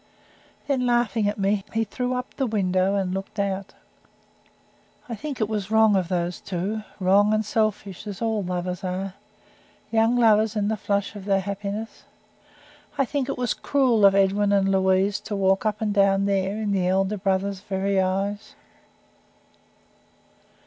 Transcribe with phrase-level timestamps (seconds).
[0.65, 3.75] Then, laughing at me, he threw up the window and looked out.
[5.07, 9.13] I think it was wrong of those two, wrong and selfish, as all lovers are
[9.91, 12.01] young lovers in the flush of their happiness;
[12.97, 16.57] I think it was cruel of Edwin and Louise to walk up and down there
[16.57, 18.55] in the elder brother's very eyes.